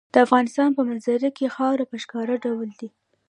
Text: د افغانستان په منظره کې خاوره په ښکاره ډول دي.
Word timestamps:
د 0.13 0.15
افغانستان 0.25 0.69
په 0.77 0.81
منظره 0.89 1.29
کې 1.37 1.53
خاوره 1.55 1.85
په 1.91 1.95
ښکاره 2.03 2.35
ډول 2.45 2.69
دي. 2.79 2.89